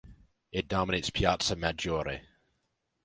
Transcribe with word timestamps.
It 0.51 0.67
dominates 0.67 1.11
Piazza 1.11 1.55
Maggiore. 1.55 2.21